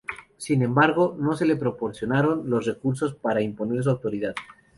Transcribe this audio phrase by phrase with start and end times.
[0.35, 4.33] Sin embargo, no se le proporcionaron los recursos para imponer su autoridad.